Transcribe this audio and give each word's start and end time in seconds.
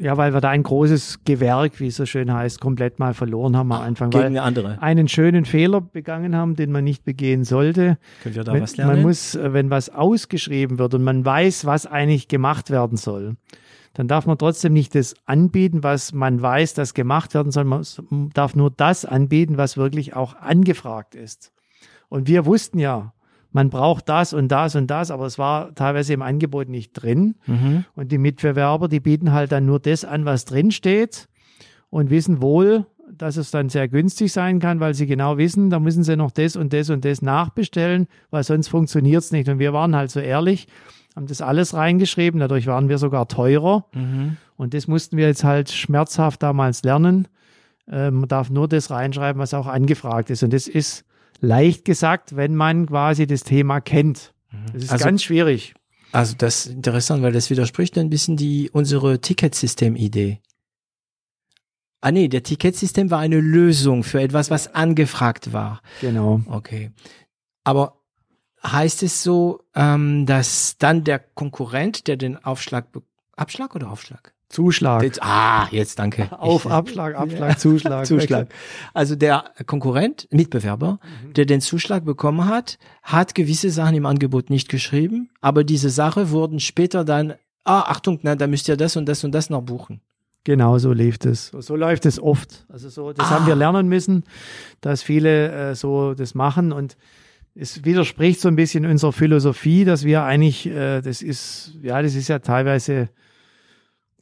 Ja, 0.00 0.16
weil 0.16 0.32
wir 0.32 0.40
da 0.40 0.48
ein 0.48 0.62
großes 0.62 1.24
Gewerk, 1.26 1.78
wie 1.78 1.88
es 1.88 1.96
so 1.96 2.06
schön 2.06 2.32
heißt, 2.32 2.58
komplett 2.58 2.98
mal 2.98 3.12
verloren 3.12 3.54
haben 3.54 3.70
am 3.70 3.82
Anfang. 3.82 4.08
Gegen 4.08 4.22
weil 4.22 4.26
eine 4.28 4.42
andere. 4.42 4.80
einen 4.80 5.08
schönen 5.08 5.44
Fehler 5.44 5.82
begangen 5.82 6.34
haben, 6.34 6.56
den 6.56 6.72
man 6.72 6.84
nicht 6.84 7.04
begehen 7.04 7.44
sollte. 7.44 7.98
Können 8.22 8.34
wir 8.34 8.44
da 8.44 8.54
wenn, 8.54 8.62
was 8.62 8.78
lernen? 8.78 8.94
Man 8.94 9.02
muss, 9.02 9.34
äh, 9.34 9.52
wenn 9.52 9.68
was 9.68 9.90
ausgeschrieben 9.90 10.78
wird 10.78 10.94
und 10.94 11.04
man 11.04 11.22
weiß, 11.22 11.66
was 11.66 11.84
eigentlich 11.84 12.28
gemacht 12.28 12.70
werden 12.70 12.96
soll, 12.96 13.36
dann 13.92 14.08
darf 14.08 14.24
man 14.24 14.38
trotzdem 14.38 14.72
nicht 14.72 14.94
das 14.94 15.14
anbieten, 15.26 15.82
was 15.82 16.14
man 16.14 16.40
weiß, 16.40 16.72
das 16.72 16.94
gemacht 16.94 17.34
werden 17.34 17.52
soll. 17.52 17.64
Man 17.64 17.84
darf 18.32 18.56
nur 18.56 18.70
das 18.70 19.04
anbieten, 19.04 19.58
was 19.58 19.76
wirklich 19.76 20.16
auch 20.16 20.34
angefragt 20.34 21.14
ist. 21.14 21.52
Und 22.08 22.26
wir 22.26 22.46
wussten 22.46 22.78
ja, 22.78 23.12
man 23.52 23.70
braucht 23.70 24.08
das 24.08 24.32
und 24.32 24.48
das 24.48 24.76
und 24.76 24.88
das, 24.88 25.10
aber 25.10 25.26
es 25.26 25.38
war 25.38 25.74
teilweise 25.74 26.12
im 26.12 26.22
Angebot 26.22 26.68
nicht 26.68 26.92
drin. 26.92 27.34
Mhm. 27.46 27.84
Und 27.96 28.12
die 28.12 28.18
Mitbewerber, 28.18 28.88
die 28.88 29.00
bieten 29.00 29.32
halt 29.32 29.52
dann 29.52 29.66
nur 29.66 29.80
das 29.80 30.04
an, 30.04 30.24
was 30.24 30.44
drin 30.44 30.70
steht 30.70 31.28
und 31.90 32.10
wissen 32.10 32.40
wohl, 32.40 32.86
dass 33.12 33.36
es 33.36 33.50
dann 33.50 33.68
sehr 33.68 33.88
günstig 33.88 34.32
sein 34.32 34.60
kann, 34.60 34.78
weil 34.78 34.94
sie 34.94 35.06
genau 35.06 35.36
wissen, 35.36 35.70
da 35.70 35.80
müssen 35.80 36.04
sie 36.04 36.16
noch 36.16 36.30
das 36.30 36.56
und 36.56 36.72
das 36.72 36.90
und 36.90 37.04
das 37.04 37.22
nachbestellen, 37.22 38.06
weil 38.30 38.44
sonst 38.44 38.68
funktioniert 38.68 39.22
es 39.22 39.32
nicht. 39.32 39.48
Und 39.48 39.58
wir 39.58 39.72
waren 39.72 39.96
halt 39.96 40.10
so 40.10 40.20
ehrlich, 40.20 40.68
haben 41.16 41.26
das 41.26 41.42
alles 41.42 41.74
reingeschrieben, 41.74 42.38
dadurch 42.38 42.66
waren 42.66 42.88
wir 42.88 42.98
sogar 42.98 43.26
teurer. 43.26 43.84
Mhm. 43.94 44.36
Und 44.56 44.74
das 44.74 44.86
mussten 44.86 45.16
wir 45.16 45.26
jetzt 45.26 45.42
halt 45.42 45.70
schmerzhaft 45.70 46.42
damals 46.42 46.84
lernen. 46.84 47.26
Äh, 47.90 48.10
man 48.12 48.28
darf 48.28 48.50
nur 48.50 48.68
das 48.68 48.90
reinschreiben, 48.90 49.40
was 49.40 49.54
auch 49.54 49.66
angefragt 49.66 50.30
ist. 50.30 50.42
Und 50.42 50.52
das 50.52 50.68
ist 50.68 51.04
leicht 51.40 51.84
gesagt, 51.84 52.36
wenn 52.36 52.54
man 52.54 52.86
quasi 52.86 53.26
das 53.26 53.42
Thema 53.42 53.80
kennt. 53.80 54.32
Das 54.72 54.84
ist 54.84 54.90
Also- 54.92 55.04
ganz 55.04 55.22
schwierig. 55.22 55.74
Also 56.12 56.34
das 56.36 56.66
ist 56.66 56.72
interessant, 56.74 57.22
weil 57.22 57.32
das 57.32 57.50
widerspricht 57.50 57.96
ein 57.96 58.10
bisschen 58.10 58.36
die 58.36 58.68
unsere 58.72 59.20
Ticketsystem-Idee. 59.20 60.40
Ah 62.00 62.10
nee, 62.10 62.28
der 62.28 62.42
Ticketsystem 62.42 63.10
war 63.10 63.20
eine 63.20 63.40
Lösung 63.40 64.02
für 64.02 64.20
etwas, 64.20 64.50
was 64.50 64.74
angefragt 64.74 65.52
war. 65.52 65.82
Genau. 66.00 66.40
Okay. 66.46 66.90
Aber 67.62 68.00
heißt 68.64 69.02
es 69.02 69.22
so, 69.22 69.60
ähm, 69.74 70.26
dass 70.26 70.76
dann 70.78 71.04
der 71.04 71.18
Konkurrent, 71.18 72.06
der 72.08 72.16
den 72.16 72.42
Aufschlag, 72.42 72.86
Abschlag 73.36 73.74
oder 73.74 73.90
Aufschlag? 73.90 74.32
Zuschlag. 74.50 75.02
Jetzt, 75.04 75.22
ah, 75.22 75.68
jetzt 75.70 75.98
danke. 75.98 76.28
Auf, 76.38 76.66
Ich- 76.66 76.70
Abschlag, 76.70 77.14
Abschlag, 77.16 77.58
Zuschlag. 77.58 78.04
Zuschlag. 78.04 78.48
Also 78.92 79.16
der 79.16 79.44
Konkurrent, 79.64 80.28
Mitbewerber, 80.30 80.98
der 81.36 81.46
den 81.46 81.60
Zuschlag 81.62 82.04
bekommen 82.04 82.44
hat, 82.46 82.78
hat 83.02 83.34
gewisse 83.34 83.70
Sachen 83.70 83.94
im 83.96 84.06
Angebot 84.06 84.50
nicht 84.50 84.68
geschrieben, 84.68 85.30
aber 85.40 85.64
diese 85.64 85.88
Sache 85.88 86.30
wurden 86.30 86.60
später 86.60 87.04
dann, 87.04 87.34
ah, 87.64 87.82
Achtung, 87.82 88.18
na, 88.22 88.34
da 88.36 88.46
müsst 88.46 88.68
ihr 88.68 88.76
das 88.76 88.96
und 88.96 89.06
das 89.08 89.24
und 89.24 89.32
das 89.32 89.48
noch 89.50 89.62
buchen. 89.62 90.00
Genau 90.44 90.78
so 90.78 90.92
lief 90.92 91.18
es. 91.24 91.48
So 91.56 91.76
läuft 91.76 92.04
es 92.06 92.18
oft. 92.20 92.64
Also 92.68 92.88
so, 92.88 93.12
das 93.12 93.26
Ah. 93.26 93.30
haben 93.30 93.46
wir 93.46 93.54
lernen 93.54 93.88
müssen, 93.88 94.24
dass 94.80 95.02
viele 95.02 95.70
äh, 95.70 95.74
so 95.74 96.14
das 96.14 96.34
machen 96.34 96.72
und 96.72 96.96
es 97.54 97.84
widerspricht 97.84 98.40
so 98.40 98.48
ein 98.48 98.56
bisschen 98.56 98.86
unserer 98.86 99.12
Philosophie, 99.12 99.84
dass 99.84 100.04
wir 100.04 100.22
eigentlich, 100.24 100.66
äh, 100.66 101.02
das 101.02 101.20
ist, 101.22 101.74
ja, 101.82 102.00
das 102.00 102.14
ist 102.14 102.28
ja 102.28 102.38
teilweise, 102.38 103.10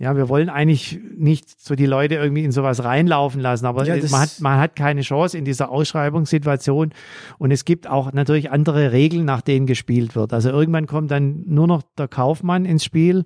ja, 0.01 0.17
wir 0.17 0.29
wollen 0.29 0.49
eigentlich 0.49 1.01
nicht 1.17 1.61
so 1.61 1.75
die 1.75 1.87
Leute 1.87 2.15
irgendwie 2.15 2.45
in 2.45 2.53
sowas 2.53 2.85
reinlaufen 2.85 3.41
lassen, 3.41 3.67
aber 3.67 3.85
Ja, 3.85 3.97
man, 4.11 4.21
hat, 4.21 4.41
man 4.41 4.61
hat 4.61 4.77
keine 4.77 5.01
Chance 5.01 5.37
in 5.37 5.45
dieser 5.45 5.71
Ausschreibungssituation 5.71 6.93
und 7.39 7.51
es 7.51 7.65
gibt 7.65 7.89
auch 7.89 8.13
natürlich 8.13 8.51
andere 8.51 8.93
Regeln, 8.93 9.25
nach 9.25 9.41
denen 9.41 9.67
gespielt 9.67 10.15
wird. 10.15 10.33
Also 10.33 10.51
irgendwann 10.51 10.87
kommt 10.87 11.11
dann 11.11 11.43
nur 11.47 11.67
noch 11.67 11.83
der 11.99 12.07
Kaufmann 12.07 12.65
ins 12.65 12.85
Spiel 12.85 13.25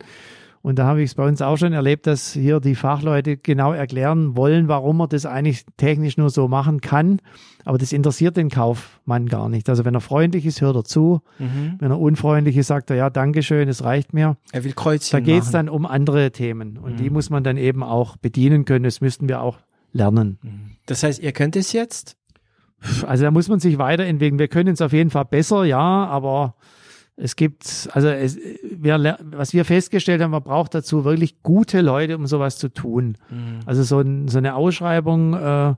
und 0.63 0.79
da 0.79 0.87
habe 0.87 1.03
ich 1.03 1.11
es 1.11 1.15
bei 1.17 1.27
uns 1.27 1.43
auch 1.43 1.57
schon 1.57 1.73
erlebt, 1.73 2.07
dass 2.07 2.33
hier 2.33 2.61
die 2.61 2.77
Fachleute 2.77 3.37
genau 3.37 3.73
erklären 3.73 4.37
wollen, 4.37 4.69
warum 4.69 4.99
man 4.99 5.09
das 5.09 5.27
eigentlich 5.27 5.67
technisch 5.77 6.17
nur 6.17 6.31
so 6.31 6.47
machen 6.47 6.81
kann. 6.81 7.19
Aber 7.65 7.79
das 7.79 7.93
interessiert 7.93 8.37
den 8.37 8.49
Kaufmann 8.49 9.27
gar 9.27 9.49
nicht. 9.49 9.69
Also 9.69 9.85
wenn 9.85 9.95
er 9.95 10.01
freundlich 10.01 10.47
ist, 10.47 10.61
hört 10.61 10.77
er 10.77 10.85
zu. 10.85 11.21
Wenn 11.81 11.91
er 11.91 11.99
unfreundlich 11.99 12.57
ist, 12.57 12.69
sagt 12.69 12.91
er, 12.91 12.97
ja, 12.97 13.11
Dankeschön, 13.11 13.69
es 13.69 13.83
reicht 13.83 14.15
mir. 14.15 14.37
Er 14.53 14.63
will 14.63 14.73
Kreuzchen 14.73 15.19
Da 15.19 15.21
geht 15.21 15.43
es 15.43 15.51
dann 15.51 15.69
um 15.69 15.85
andere 15.85 16.31
Themen. 16.31 16.79
Und 16.79 17.01
die 17.01 17.11
muss 17.11 17.29
man 17.29 17.43
dann 17.43 17.57
eben 17.57 17.83
auch 17.83 18.17
bedienen 18.17 18.65
können. 18.65 18.85
Das 18.85 19.01
müssten 19.01 19.29
wir 19.29 19.43
auch 19.43 19.59
lernen. 19.93 20.39
Das 20.87 21.03
heißt, 21.03 21.21
ihr 21.21 21.33
könnt 21.33 21.57
es 21.57 21.73
jetzt? 21.73 22.17
Also 23.07 23.25
da 23.25 23.31
muss 23.31 23.49
man 23.49 23.61
sich 23.61 23.79
weiterentwickeln. 23.79 24.39
Wir 24.39 24.49
können 24.49 24.75
es 24.75 24.81
auf 24.81 24.93
jeden 24.93 25.11
Fall 25.11 25.25
besser, 25.25 25.65
ja, 25.65 25.79
aber 25.79 26.55
es 27.25 27.37
gibt, 27.37 27.89
also 27.93 28.09
es, 28.09 28.37
wir, 28.65 29.17
was 29.23 29.53
wir 29.53 29.65
festgestellt 29.65 30.21
haben, 30.21 30.33
man 30.33 30.43
braucht 30.43 30.75
dazu 30.75 31.05
wirklich 31.05 31.41
gute 31.45 31.81
Leute, 31.81 32.17
um 32.17 32.27
sowas 32.27 32.59
zu 32.59 32.69
tun. 32.69 33.17
Also 33.65 33.85
so, 33.85 34.01
ein, 34.01 34.27
so 34.27 34.39
eine 34.39 34.57
Ausschreibung 34.57 35.35
äh, 35.35 35.75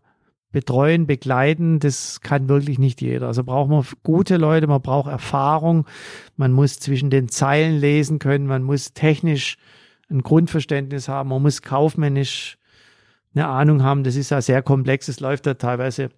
betreuen, 0.52 1.06
begleiten, 1.06 1.80
das 1.80 2.22
kann 2.22 2.48
wirklich 2.48 2.78
nicht 2.78 3.02
jeder. 3.02 3.26
Also 3.26 3.44
braucht 3.44 3.68
man 3.68 3.84
gute 4.02 4.38
Leute, 4.38 4.66
man 4.68 4.80
braucht 4.80 5.10
Erfahrung, 5.10 5.84
man 6.38 6.50
muss 6.50 6.80
zwischen 6.80 7.10
den 7.10 7.28
Zeilen 7.28 7.78
lesen 7.78 8.18
können, 8.18 8.46
man 8.46 8.62
muss 8.62 8.94
technisch 8.94 9.58
ein 10.08 10.22
Grundverständnis 10.22 11.08
haben, 11.08 11.28
man 11.28 11.42
muss 11.42 11.60
kaufmännisch 11.60 12.56
eine 13.34 13.48
Ahnung 13.48 13.82
haben. 13.82 14.02
Das 14.02 14.16
ist 14.16 14.30
ja 14.30 14.40
sehr 14.40 14.62
komplex, 14.62 15.08
es 15.08 15.20
läuft 15.20 15.44
ja 15.44 15.52
teilweise 15.52 16.08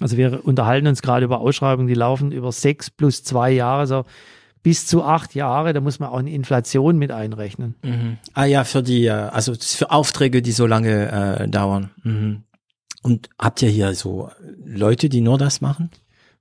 also 0.00 0.16
wir 0.16 0.44
unterhalten 0.44 0.86
uns 0.86 1.02
gerade 1.02 1.24
über 1.24 1.40
Ausschreibungen, 1.40 1.88
die 1.88 1.94
laufen 1.94 2.30
über 2.30 2.52
sechs 2.52 2.88
plus 2.88 3.24
zwei 3.24 3.50
Jahre, 3.50 3.80
also 3.80 4.04
bis 4.62 4.86
zu 4.86 5.02
acht 5.02 5.34
Jahre. 5.34 5.72
Da 5.72 5.80
muss 5.80 5.98
man 5.98 6.10
auch 6.10 6.18
eine 6.18 6.30
Inflation 6.30 6.98
mit 6.98 7.10
einrechnen. 7.10 7.74
Ah 8.34 8.44
ja, 8.44 8.64
für 8.64 8.82
die, 8.82 9.06
äh, 9.06 9.10
also 9.10 9.54
für 9.54 9.90
Aufträge, 9.90 10.42
die 10.42 10.52
so 10.52 10.66
lange 10.66 11.40
äh, 11.40 11.48
dauern. 11.48 11.90
Mhm. 12.02 12.42
Und 13.02 13.30
habt 13.38 13.62
ihr 13.62 13.68
hier 13.68 13.94
so 13.94 14.30
Leute, 14.64 15.08
die 15.08 15.20
nur 15.20 15.38
das 15.38 15.60
machen? 15.60 15.90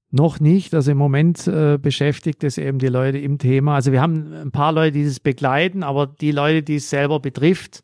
Noch 0.09 0.39
nicht. 0.39 0.73
Also 0.73 0.91
im 0.91 0.97
Moment 0.97 1.47
äh, 1.47 1.77
beschäftigt 1.77 2.43
es 2.43 2.57
eben 2.57 2.79
die 2.79 2.87
Leute 2.87 3.17
im 3.17 3.37
Thema. 3.37 3.75
Also 3.75 3.91
wir 3.91 4.01
haben 4.01 4.33
ein 4.33 4.51
paar 4.51 4.71
Leute, 4.71 4.93
die 4.93 5.05
das 5.05 5.19
begleiten, 5.19 5.83
aber 5.83 6.07
die 6.07 6.31
Leute, 6.31 6.63
die 6.63 6.75
es 6.75 6.89
selber 6.89 7.19
betrifft, 7.19 7.83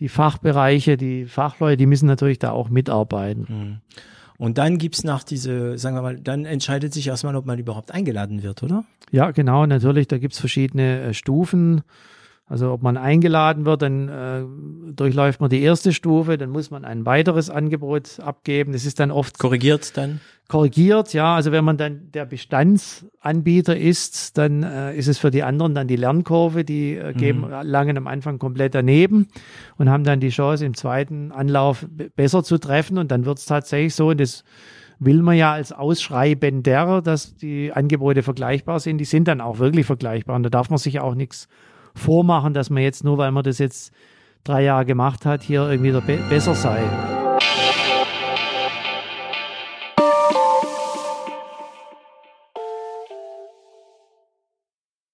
die 0.00 0.08
Fachbereiche, 0.08 0.96
die 0.96 1.26
Fachleute, 1.26 1.76
die 1.76 1.86
müssen 1.86 2.06
natürlich 2.06 2.40
da 2.40 2.50
auch 2.50 2.68
mitarbeiten. 2.68 3.80
Und 4.42 4.58
dann 4.58 4.76
gibt's 4.78 5.04
nach 5.04 5.22
diese, 5.22 5.78
sagen 5.78 5.94
wir 5.94 6.02
mal, 6.02 6.16
dann 6.18 6.46
entscheidet 6.46 6.92
sich 6.92 7.06
erstmal, 7.06 7.36
ob 7.36 7.46
man 7.46 7.60
überhaupt 7.60 7.92
eingeladen 7.92 8.42
wird, 8.42 8.64
oder? 8.64 8.82
Ja, 9.12 9.30
genau, 9.30 9.66
natürlich, 9.66 10.08
da 10.08 10.18
gibt's 10.18 10.40
verschiedene 10.40 11.00
äh, 11.00 11.14
Stufen. 11.14 11.82
Also 12.52 12.70
ob 12.70 12.82
man 12.82 12.98
eingeladen 12.98 13.64
wird, 13.64 13.80
dann 13.80 14.08
äh, 14.10 14.42
durchläuft 14.94 15.40
man 15.40 15.48
die 15.48 15.62
erste 15.62 15.94
Stufe, 15.94 16.36
dann 16.36 16.50
muss 16.50 16.70
man 16.70 16.84
ein 16.84 17.06
weiteres 17.06 17.48
Angebot 17.48 18.20
abgeben. 18.20 18.74
Das 18.74 18.84
ist 18.84 19.00
dann 19.00 19.10
oft 19.10 19.38
Korrigiert 19.38 19.96
dann? 19.96 20.20
korrigiert, 20.48 21.14
ja. 21.14 21.34
Also 21.34 21.50
wenn 21.50 21.64
man 21.64 21.78
dann 21.78 22.10
der 22.12 22.26
Bestandsanbieter 22.26 23.74
ist, 23.74 24.36
dann 24.36 24.64
äh, 24.64 24.94
ist 24.94 25.08
es 25.08 25.16
für 25.16 25.30
die 25.30 25.42
anderen 25.42 25.74
dann 25.74 25.88
die 25.88 25.96
Lernkurve, 25.96 26.62
die 26.62 26.94
äh, 26.96 27.14
geben 27.14 27.46
langen 27.62 27.96
am 27.96 28.06
Anfang 28.06 28.38
komplett 28.38 28.74
daneben 28.74 29.28
und 29.78 29.88
haben 29.88 30.04
dann 30.04 30.20
die 30.20 30.28
Chance 30.28 30.66
im 30.66 30.74
zweiten 30.74 31.32
Anlauf 31.32 31.86
be- 31.88 32.10
besser 32.14 32.44
zu 32.44 32.58
treffen 32.58 32.98
und 32.98 33.10
dann 33.10 33.24
wird 33.24 33.38
es 33.38 33.46
tatsächlich 33.46 33.94
so 33.94 34.10
und 34.10 34.20
das 34.20 34.44
will 34.98 35.22
man 35.22 35.38
ja 35.38 35.52
als 35.54 35.72
Ausschreibender, 35.72 37.00
dass 37.00 37.34
die 37.34 37.72
Angebote 37.72 38.22
vergleichbar 38.22 38.78
sind, 38.78 38.98
die 38.98 39.06
sind 39.06 39.28
dann 39.28 39.40
auch 39.40 39.58
wirklich 39.58 39.86
vergleichbar 39.86 40.36
und 40.36 40.42
da 40.42 40.50
darf 40.50 40.68
man 40.68 40.78
sich 40.78 41.00
auch 41.00 41.14
nichts 41.14 41.48
vormachen, 41.94 42.54
dass 42.54 42.70
man 42.70 42.82
jetzt 42.82 43.04
nur, 43.04 43.18
weil 43.18 43.32
man 43.32 43.44
das 43.44 43.58
jetzt 43.58 43.92
drei 44.44 44.62
Jahre 44.62 44.84
gemacht 44.84 45.24
hat, 45.24 45.42
hier 45.42 45.68
irgendwie 45.68 45.92
besser 46.28 46.54
sei. 46.54 47.21